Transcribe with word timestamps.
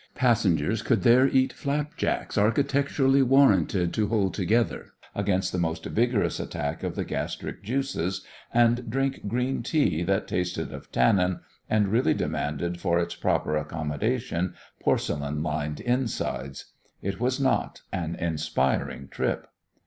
Passengers 0.15 0.81
could 0.81 1.03
there 1.03 1.27
eat 1.27 1.53
flap 1.53 1.95
jacks 1.95 2.35
architecturally 2.35 3.21
warranted 3.21 3.93
to 3.93 4.07
hold 4.07 4.33
together 4.33 4.93
against 5.13 5.51
the 5.51 5.59
most 5.59 5.85
vigorous 5.85 6.39
attack 6.39 6.81
of 6.81 6.95
the 6.95 7.03
gastric 7.05 7.61
juices, 7.61 8.25
and 8.51 8.89
drink 8.89 9.27
green 9.27 9.61
tea 9.61 10.01
that 10.01 10.27
tasted 10.27 10.73
of 10.73 10.91
tannin 10.91 11.41
and 11.69 11.89
really 11.89 12.15
demanded 12.15 12.79
for 12.79 12.97
its 12.99 13.13
proper 13.13 13.55
accommodation 13.55 14.55
porcelain 14.79 15.43
lined 15.43 15.79
insides. 15.79 16.71
It 17.03 17.19
was 17.19 17.39
not 17.39 17.83
an 17.93 18.15
inspiring 18.15 19.07
trip. 19.07 19.45